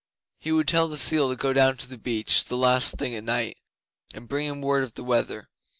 He 0.39 0.51
would 0.51 0.67
tell 0.67 0.87
the 0.87 0.97
seal 0.97 1.29
to 1.29 1.35
go 1.35 1.53
down 1.53 1.77
to 1.77 1.87
the 1.87 1.95
beach 1.95 2.45
the 2.45 2.57
last 2.57 2.95
thing 2.95 3.13
at 3.13 3.23
night, 3.23 3.57
and 4.15 4.27
bring 4.27 4.47
him 4.47 4.59
word 4.59 4.83
of 4.83 4.95
the 4.95 5.03
weather. 5.03 5.47